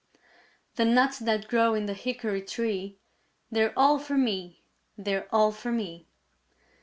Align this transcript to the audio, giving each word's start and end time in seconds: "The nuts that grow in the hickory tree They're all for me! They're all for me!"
"The 0.77 0.85
nuts 0.85 1.19
that 1.19 1.47
grow 1.47 1.75
in 1.75 1.85
the 1.85 1.93
hickory 1.93 2.41
tree 2.41 2.97
They're 3.51 3.71
all 3.77 3.99
for 3.99 4.17
me! 4.17 4.63
They're 4.97 5.27
all 5.31 5.51
for 5.51 5.71
me!" 5.71 6.07